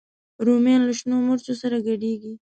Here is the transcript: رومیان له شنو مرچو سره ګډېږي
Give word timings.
رومیان 0.45 0.81
له 0.87 0.93
شنو 0.99 1.15
مرچو 1.27 1.53
سره 1.61 1.77
ګډېږي 1.87 2.33